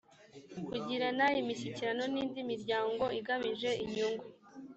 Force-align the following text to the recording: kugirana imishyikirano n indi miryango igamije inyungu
kugirana 0.69 1.25
imishyikirano 1.41 2.03
n 2.13 2.15
indi 2.23 2.41
miryango 2.51 3.03
igamije 3.19 3.69
inyungu 3.85 4.25